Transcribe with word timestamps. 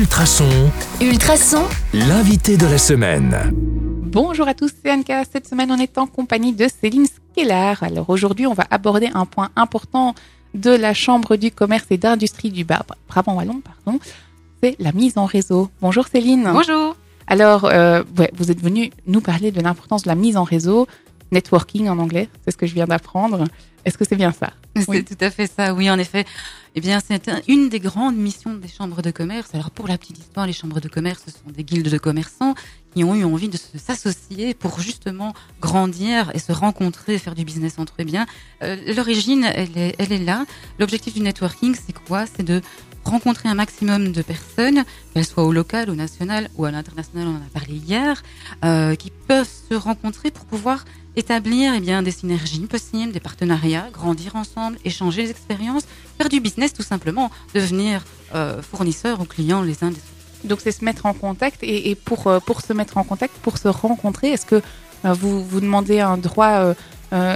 Ultrason, 0.00 0.44
Ultrason, 1.00 1.62
l'invité 1.94 2.58
de 2.58 2.66
la 2.66 2.76
semaine. 2.76 3.34
Bonjour 3.54 4.46
à 4.46 4.52
tous, 4.52 4.70
c'est 4.84 4.92
Anka. 4.92 5.22
Cette 5.24 5.48
semaine, 5.48 5.72
on 5.72 5.78
est 5.78 5.96
en 5.96 6.06
compagnie 6.06 6.52
de 6.52 6.66
Céline 6.68 7.06
Skeller. 7.06 7.82
Alors 7.82 8.10
aujourd'hui, 8.10 8.46
on 8.46 8.52
va 8.52 8.64
aborder 8.70 9.08
un 9.14 9.24
point 9.24 9.48
important 9.56 10.14
de 10.52 10.68
la 10.70 10.92
Chambre 10.92 11.36
du 11.36 11.50
commerce 11.50 11.86
et 11.88 11.96
d'industrie 11.96 12.50
du 12.50 12.62
Bar- 12.62 12.84
Brabant 13.08 13.36
Wallon, 13.36 13.62
pardon. 13.62 13.98
C'est 14.62 14.76
la 14.80 14.92
mise 14.92 15.16
en 15.16 15.24
réseau. 15.24 15.70
Bonjour 15.80 16.06
Céline. 16.06 16.46
Bonjour. 16.52 16.94
Alors, 17.26 17.64
euh, 17.64 18.02
ouais, 18.18 18.30
vous 18.36 18.50
êtes 18.50 18.60
venu 18.60 18.90
nous 19.06 19.22
parler 19.22 19.50
de 19.50 19.62
l'importance 19.62 20.02
de 20.02 20.08
la 20.08 20.14
mise 20.14 20.36
en 20.36 20.44
réseau, 20.44 20.86
networking 21.32 21.88
en 21.88 21.98
anglais, 21.98 22.28
c'est 22.44 22.50
ce 22.50 22.56
que 22.56 22.66
je 22.66 22.74
viens 22.74 22.86
d'apprendre. 22.86 23.44
Est-ce 23.84 23.96
que 23.98 24.04
c'est 24.04 24.16
bien 24.16 24.32
ça? 24.32 24.52
C'est 24.74 24.88
Oui. 24.88 25.04
tout 25.04 25.16
à 25.20 25.30
fait 25.30 25.46
ça, 25.46 25.72
oui, 25.72 25.88
en 25.88 25.98
effet. 25.98 26.24
Eh 26.74 26.80
bien, 26.80 27.00
c'est 27.06 27.28
un- 27.28 27.40
une 27.48 27.68
des 27.68 27.78
grandes 27.80 28.16
missions 28.16 28.54
des 28.54 28.68
chambres 28.68 29.00
de 29.00 29.10
commerce. 29.10 29.54
Alors, 29.54 29.70
pour 29.70 29.86
la 29.88 29.96
petite 29.96 30.18
histoire, 30.18 30.44
les 30.46 30.52
chambres 30.52 30.80
de 30.80 30.88
commerce, 30.88 31.22
ce 31.26 31.30
sont 31.30 31.50
des 31.50 31.62
guildes 31.64 31.88
de 31.88 31.96
commerçants 31.98 32.54
qui 32.94 33.04
ont 33.04 33.14
eu 33.14 33.24
envie 33.24 33.48
de 33.48 33.56
s'associer 33.56 34.54
pour 34.54 34.80
justement 34.80 35.32
grandir 35.60 36.30
et 36.34 36.38
se 36.38 36.52
rencontrer 36.52 37.14
et 37.14 37.18
faire 37.18 37.34
du 37.34 37.44
business 37.44 37.74
entre 37.78 37.92
eux. 37.92 37.96
Eh 38.00 38.04
bien, 38.04 38.26
euh, 38.62 38.76
l'origine, 38.94 39.44
elle 39.44 39.76
est, 39.78 39.94
elle 39.98 40.12
est 40.12 40.18
là. 40.24 40.44
L'objectif 40.78 41.14
du 41.14 41.20
networking, 41.20 41.74
c'est 41.74 41.96
quoi? 42.06 42.24
C'est 42.26 42.42
de 42.44 42.60
rencontrer 43.06 43.48
un 43.48 43.54
maximum 43.54 44.12
de 44.12 44.22
personnes, 44.22 44.84
qu'elles 45.12 45.26
soient 45.26 45.44
au 45.44 45.52
local, 45.52 45.90
au 45.90 45.94
national 45.94 46.48
ou 46.56 46.64
à 46.64 46.70
l'international, 46.70 47.28
on 47.28 47.36
en 47.36 47.36
a 47.36 47.50
parlé 47.52 47.74
hier, 47.74 48.22
euh, 48.64 48.94
qui 48.94 49.10
peuvent 49.10 49.48
se 49.68 49.74
rencontrer 49.74 50.30
pour 50.30 50.44
pouvoir 50.44 50.84
établir 51.16 51.72
eh 51.74 51.80
bien, 51.80 52.02
des 52.02 52.10
synergies 52.10 52.60
possibles, 52.60 53.12
des 53.12 53.20
partenariats, 53.20 53.88
grandir 53.92 54.36
ensemble, 54.36 54.78
échanger 54.84 55.22
les 55.22 55.30
expériences, 55.30 55.84
faire 56.18 56.28
du 56.28 56.40
business 56.40 56.72
tout 56.72 56.82
simplement, 56.82 57.30
devenir 57.54 58.04
euh, 58.34 58.60
fournisseurs 58.60 59.20
ou 59.20 59.24
clients 59.24 59.62
les 59.62 59.82
uns 59.82 59.90
des 59.90 59.96
autres. 59.96 60.44
Donc 60.44 60.60
c'est 60.62 60.72
se 60.72 60.84
mettre 60.84 61.06
en 61.06 61.14
contact 61.14 61.60
et, 61.62 61.94
pour, 61.94 62.26
euh, 62.26 62.38
pour 62.40 62.60
se 62.60 62.72
mettre 62.72 62.98
en 62.98 63.04
contact, 63.04 63.34
pour 63.42 63.56
se 63.56 63.68
rencontrer, 63.68 64.28
est-ce 64.28 64.46
que 64.46 64.56
euh, 65.04 65.12
vous, 65.12 65.42
vous 65.42 65.60
demandez 65.60 66.00
un 66.00 66.18
droit 66.18 66.74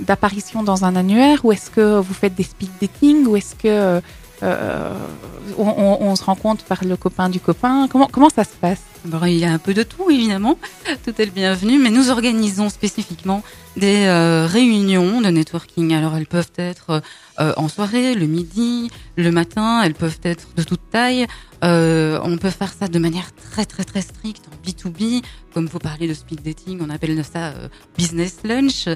d'apparition 0.00 0.62
dans 0.62 0.84
un 0.84 0.94
annuaire 0.94 1.44
ou 1.44 1.50
est-ce 1.52 1.70
que 1.70 1.98
vous 1.98 2.14
faites 2.14 2.34
des 2.36 2.44
speed 2.44 2.70
dating 2.80 3.26
ou 3.26 3.36
est-ce 3.36 3.56
que 3.56 4.00
on, 4.42 5.64
on- 5.68 5.98
on 6.02 6.16
se 6.16 6.24
rencontre 6.24 6.64
par 6.64 6.84
le 6.84 6.96
copain 6.96 7.28
du 7.28 7.40
copain. 7.40 7.88
Comment, 7.88 8.08
comment 8.10 8.28
ça 8.30 8.44
se 8.44 8.50
passe? 8.60 8.82
Il 9.26 9.38
y 9.38 9.44
a 9.44 9.52
un 9.52 9.58
peu 9.58 9.72
de 9.72 9.82
tout, 9.82 10.10
évidemment. 10.10 10.58
Tout 11.04 11.20
est 11.20 11.26
le 11.26 11.30
bienvenu, 11.30 11.78
mais 11.78 11.90
nous 11.90 12.10
organisons 12.10 12.68
spécifiquement 12.68 13.42
des 13.76 14.06
euh, 14.06 14.46
réunions 14.46 15.20
de 15.20 15.28
networking. 15.28 15.94
Alors, 15.94 16.16
elles 16.16 16.26
peuvent 16.26 16.52
être 16.56 17.02
euh, 17.38 17.52
en 17.56 17.68
soirée, 17.68 18.14
le 18.14 18.26
midi, 18.26 18.90
le 19.16 19.30
matin, 19.30 19.82
elles 19.82 19.94
peuvent 19.94 20.18
être 20.22 20.48
de 20.56 20.62
toute 20.62 20.90
taille. 20.90 21.26
Euh, 21.62 22.18
on 22.24 22.36
peut 22.36 22.50
faire 22.50 22.72
ça 22.72 22.88
de 22.88 22.98
manière 22.98 23.32
très, 23.34 23.64
très, 23.64 23.84
très 23.84 24.02
stricte, 24.02 24.44
en 24.48 24.68
B2B, 24.68 25.22
comme 25.54 25.66
vous 25.66 25.78
parlez 25.78 26.08
de 26.08 26.14
speed 26.14 26.42
dating, 26.42 26.80
on 26.82 26.90
appelle 26.90 27.22
ça 27.24 27.54
business 27.96 28.38
lunch, 28.44 28.88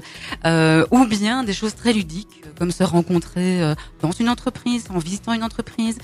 ou 0.91 1.05
bien 1.05 1.43
des 1.43 1.53
choses 1.53 1.75
très 1.75 1.93
ludiques, 1.93 2.43
comme 2.59 2.71
se 2.71 2.83
rencontrer 2.83 3.61
dans 4.01 4.11
une 4.11 4.29
entreprise, 4.29 4.85
en 4.93 4.99
visitant 4.99 5.33
une 5.33 5.43
entreprise, 5.43 5.97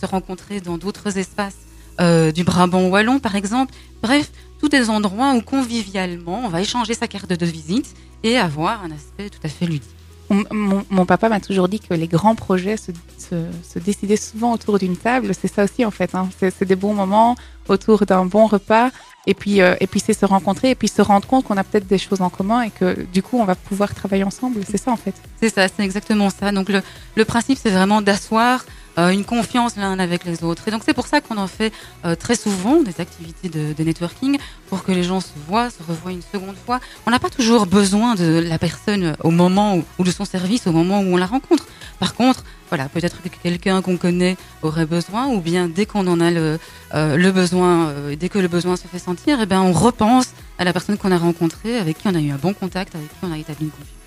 se 0.00 0.06
rencontrer 0.06 0.60
dans 0.60 0.78
d'autres 0.78 1.18
espaces 1.18 1.56
euh, 2.00 2.32
du 2.32 2.44
Brabant 2.44 2.86
wallon 2.88 3.18
par 3.18 3.36
exemple. 3.36 3.72
Bref, 4.02 4.30
tous 4.60 4.68
des 4.68 4.90
endroits 4.90 5.34
où 5.34 5.40
convivialement 5.40 6.42
on 6.44 6.48
va 6.48 6.60
échanger 6.60 6.94
sa 6.94 7.08
carte 7.08 7.32
de 7.32 7.46
visite 7.46 7.94
et 8.22 8.36
avoir 8.38 8.82
un 8.82 8.90
aspect 8.90 9.30
tout 9.30 9.40
à 9.44 9.48
fait 9.48 9.66
ludique. 9.66 9.82
mon, 10.30 11.06
papa 11.06 11.28
m'a 11.28 11.40
toujours 11.40 11.68
dit 11.68 11.80
que 11.80 11.94
les 11.94 12.08
grands 12.08 12.34
projets 12.34 12.76
se, 12.76 12.90
se, 13.18 13.36
se 13.62 13.78
décidaient 13.78 14.16
souvent 14.16 14.52
autour 14.52 14.78
d'une 14.78 14.96
table. 14.96 15.32
C'est 15.38 15.52
ça 15.52 15.64
aussi 15.64 15.84
en 15.84 15.90
fait. 15.90 16.14
hein. 16.14 16.28
C'est 16.38 16.64
des 16.64 16.76
bons 16.76 16.94
moments 16.94 17.36
autour 17.68 18.06
d'un 18.06 18.24
bon 18.24 18.46
repas. 18.46 18.90
Et 19.26 19.34
puis, 19.34 19.62
euh, 19.62 19.74
et 19.80 19.86
puis 19.86 20.00
c'est 20.04 20.12
se 20.12 20.26
rencontrer 20.26 20.70
et 20.70 20.74
puis 20.74 20.88
se 20.88 21.00
rendre 21.00 21.26
compte 21.26 21.44
qu'on 21.44 21.56
a 21.56 21.64
peut-être 21.64 21.86
des 21.86 21.98
choses 21.98 22.20
en 22.20 22.28
commun 22.28 22.62
et 22.62 22.70
que 22.70 23.06
du 23.12 23.22
coup 23.22 23.38
on 23.38 23.44
va 23.44 23.54
pouvoir 23.54 23.94
travailler 23.94 24.24
ensemble. 24.24 24.60
C'est 24.70 24.76
ça 24.76 24.90
en 24.90 24.96
fait. 24.96 25.14
C'est 25.40 25.48
ça, 25.48 25.66
c'est 25.68 25.82
exactement 25.82 26.28
ça. 26.30 26.52
Donc 26.52 26.68
le, 26.68 26.82
le 27.14 27.24
principe, 27.24 27.58
c'est 27.62 27.70
vraiment 27.70 28.02
d'asseoir 28.02 28.64
une 28.96 29.24
confiance 29.24 29.76
l'un 29.76 29.98
avec 29.98 30.24
les 30.24 30.44
autres. 30.44 30.68
Et 30.68 30.70
donc 30.70 30.82
c'est 30.84 30.94
pour 30.94 31.06
ça 31.06 31.20
qu'on 31.20 31.36
en 31.36 31.46
fait 31.46 31.72
euh, 32.04 32.14
très 32.14 32.36
souvent 32.36 32.82
des 32.82 33.00
activités 33.00 33.48
de, 33.48 33.84
networking 33.84 34.38
pour 34.68 34.84
que 34.84 34.92
les 34.92 35.02
gens 35.02 35.20
se 35.20 35.32
voient, 35.48 35.70
se 35.70 35.82
revoient 35.86 36.12
une 36.12 36.22
seconde 36.22 36.56
fois. 36.64 36.80
On 37.06 37.10
n'a 37.10 37.18
pas 37.18 37.30
toujours 37.30 37.66
besoin 37.66 38.14
de 38.14 38.44
la 38.46 38.58
personne 38.58 39.16
au 39.22 39.30
moment 39.30 39.78
ou 39.98 40.04
de 40.04 40.10
son 40.10 40.24
service 40.24 40.66
au 40.66 40.72
moment 40.72 41.00
où 41.00 41.14
on 41.14 41.16
la 41.16 41.26
rencontre. 41.26 41.66
Par 41.98 42.14
contre, 42.14 42.44
voilà, 42.70 42.88
peut-être 42.88 43.22
que 43.22 43.28
quelqu'un 43.42 43.82
qu'on 43.82 43.96
connaît 43.96 44.36
aurait 44.62 44.86
besoin, 44.86 45.26
ou 45.28 45.40
bien 45.40 45.68
dès 45.68 45.86
qu'on 45.86 46.06
en 46.06 46.20
a 46.20 46.30
le, 46.30 46.58
euh, 46.94 47.32
besoin, 47.32 47.88
euh, 47.88 48.16
dès 48.16 48.28
que 48.28 48.38
le 48.38 48.48
besoin 48.48 48.76
se 48.76 48.86
fait 48.86 48.98
sentir, 48.98 49.38
eh 49.40 49.46
ben 49.46 49.60
on 49.60 49.72
repense 49.72 50.28
à 50.58 50.64
la 50.64 50.72
personne 50.72 50.96
qu'on 50.96 51.12
a 51.12 51.18
rencontrée, 51.18 51.78
avec 51.78 51.98
qui 51.98 52.08
on 52.08 52.14
a 52.14 52.20
eu 52.20 52.30
un 52.30 52.36
bon 52.36 52.54
contact, 52.54 52.94
avec 52.94 53.08
qui 53.08 53.16
on 53.22 53.32
a 53.32 53.38
établi 53.38 53.66
une 53.66 53.70
confiance. 53.70 54.03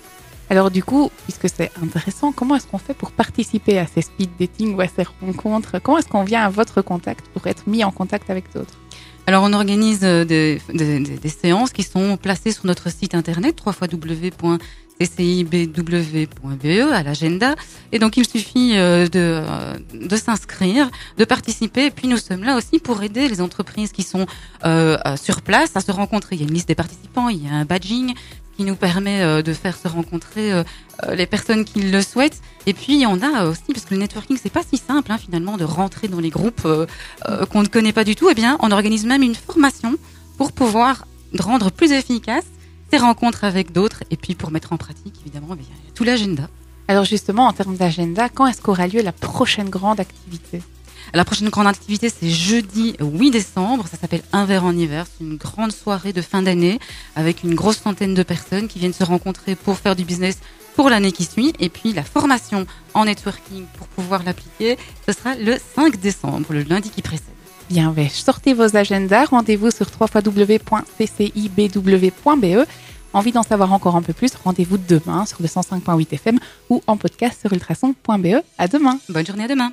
Alors 0.50 0.70
du 0.70 0.82
coup, 0.82 1.10
puisque 1.24 1.48
c'est 1.48 1.70
intéressant, 1.82 2.32
comment 2.32 2.56
est-ce 2.56 2.66
qu'on 2.66 2.78
fait 2.78 2.94
pour 2.94 3.12
participer 3.12 3.78
à 3.78 3.86
ces 3.86 4.02
speed 4.02 4.30
dating 4.40 4.74
ou 4.74 4.80
à 4.80 4.88
ces 4.88 5.04
rencontres? 5.20 5.78
Comment 5.82 5.98
est-ce 5.98 6.08
qu'on 6.08 6.24
vient 6.24 6.42
à 6.42 6.48
votre 6.48 6.80
contact 6.80 7.26
pour 7.34 7.46
être 7.46 7.64
mis 7.66 7.84
en 7.84 7.90
contact 7.90 8.30
avec 8.30 8.52
d'autres? 8.54 8.74
Alors, 9.28 9.44
on 9.44 9.52
organise 9.52 10.00
euh, 10.04 10.24
des, 10.24 10.58
séances 11.28 11.70
qui 11.70 11.82
sont 11.82 12.16
placées 12.16 12.50
sur 12.50 12.64
notre 12.64 12.90
site 12.90 13.14
internet 13.14 13.60
www.ccibw.be 13.62 14.58
à 16.94 17.02
l'agenda. 17.02 17.54
Et 17.92 17.98
donc, 17.98 18.16
il 18.16 18.26
suffit 18.26 18.78
euh, 18.78 19.06
de, 19.06 19.42
euh, 19.44 19.74
de 19.92 20.16
s'inscrire, 20.16 20.90
de 21.18 21.26
participer. 21.26 21.84
Et 21.84 21.90
puis, 21.90 22.08
nous 22.08 22.16
sommes 22.16 22.42
là 22.42 22.56
aussi 22.56 22.78
pour 22.78 23.02
aider 23.02 23.28
les 23.28 23.42
entreprises 23.42 23.92
qui 23.92 24.02
sont 24.02 24.24
sur 25.16 25.42
place 25.42 25.76
à 25.76 25.80
se 25.80 25.92
rencontrer. 25.92 26.36
Il 26.36 26.40
y 26.40 26.44
a 26.44 26.48
une 26.48 26.54
liste 26.54 26.68
des 26.68 26.74
participants, 26.74 27.28
il 27.28 27.44
y 27.44 27.48
a 27.50 27.52
un 27.52 27.66
badging 27.66 28.14
qui 28.58 28.64
nous 28.64 28.74
permet 28.74 29.22
euh, 29.22 29.40
de 29.40 29.52
faire 29.52 29.76
se 29.76 29.86
rencontrer 29.86 30.52
euh, 30.52 30.64
euh, 31.04 31.14
les 31.14 31.26
personnes 31.26 31.64
qui 31.64 31.80
le 31.80 32.02
souhaitent. 32.02 32.40
Et 32.66 32.74
puis, 32.74 33.04
on 33.06 33.22
a 33.22 33.44
aussi, 33.44 33.72
parce 33.72 33.84
que 33.84 33.94
le 33.94 34.00
networking, 34.00 34.36
c'est 34.42 34.50
pas 34.50 34.64
si 34.68 34.78
simple, 34.78 35.12
hein, 35.12 35.16
finalement, 35.16 35.56
de 35.56 35.62
rentrer 35.62 36.08
dans 36.08 36.18
les 36.18 36.28
groupes 36.28 36.66
qu'on 37.50 37.62
ne 37.62 37.68
connaît 37.68 37.92
pas 37.92 38.02
du 38.02 38.16
tout, 38.16 38.28
eh 38.28 38.34
bien, 38.34 38.58
on 38.60 38.72
organise 38.72 39.06
même 39.06 39.22
une 39.22 39.36
formation 39.36 39.94
pour 40.36 40.50
pouvoir 40.50 41.06
rendre 41.38 41.70
plus 41.70 41.92
efficace 41.92 42.44
ces 42.90 42.98
rencontres 42.98 43.44
avec 43.44 43.72
d'autres 43.72 44.02
et 44.10 44.16
puis 44.16 44.34
pour 44.34 44.50
mettre 44.50 44.72
en 44.72 44.76
pratique, 44.76 45.14
évidemment, 45.20 45.56
eh 45.58 45.92
tout 45.94 46.04
l'agenda. 46.04 46.48
Alors 46.88 47.04
justement, 47.04 47.46
en 47.46 47.52
termes 47.52 47.76
d'agenda, 47.76 48.28
quand 48.28 48.46
est-ce 48.46 48.60
qu'aura 48.60 48.88
lieu 48.88 49.02
la 49.02 49.12
prochaine 49.12 49.70
grande 49.70 50.00
activité? 50.00 50.62
La 51.14 51.24
prochaine 51.24 51.48
grande 51.48 51.66
activité, 51.66 52.10
c'est 52.10 52.28
jeudi 52.30 52.96
8 53.00 53.30
décembre. 53.30 53.86
Ça 53.90 53.96
s'appelle 53.96 54.22
Un 54.32 54.44
verre 54.44 54.64
en 54.64 54.76
hiver. 54.76 55.06
C'est 55.06 55.24
une 55.24 55.36
grande 55.36 55.72
soirée 55.72 56.12
de 56.12 56.22
fin 56.22 56.42
d'année 56.42 56.78
avec 57.16 57.42
une 57.42 57.54
grosse 57.54 57.78
centaine 57.78 58.14
de 58.14 58.22
personnes 58.22 58.68
qui 58.68 58.78
viennent 58.78 58.92
se 58.92 59.04
rencontrer 59.04 59.54
pour 59.54 59.78
faire 59.78 59.96
du 59.96 60.04
business 60.04 60.38
pour 60.74 60.90
l'année 60.90 61.12
qui 61.12 61.24
suit. 61.24 61.52
Et 61.58 61.68
puis, 61.68 61.92
la 61.92 62.04
formation 62.04 62.66
en 62.94 63.06
networking 63.06 63.64
pour 63.76 63.88
pouvoir 63.88 64.22
l'appliquer, 64.22 64.76
ce 65.06 65.12
sera 65.12 65.34
le 65.34 65.56
5 65.74 65.98
décembre, 65.98 66.52
le 66.52 66.62
lundi 66.62 66.90
qui 66.90 67.02
précède. 67.02 67.26
Bien, 67.70 67.94
sortez 68.10 68.54
vos 68.54 68.76
agendas, 68.76 69.26
rendez-vous 69.26 69.70
sur 69.70 69.86
www.ccibw.be. 70.00 70.66
Envie 73.12 73.32
d'en 73.32 73.42
savoir 73.42 73.72
encore 73.72 73.96
un 73.96 74.02
peu 74.02 74.12
plus, 74.12 74.30
rendez-vous 74.44 74.78
demain 74.78 75.26
sur 75.26 75.38
le 75.40 75.48
105.8 75.48 76.14
FM 76.14 76.38
ou 76.70 76.82
en 76.86 76.96
podcast 76.96 77.40
sur 77.40 77.52
ultrason.be. 77.52 78.42
À 78.58 78.68
demain 78.68 78.98
Bonne 79.08 79.26
journée 79.26 79.44
à 79.44 79.48
demain. 79.48 79.72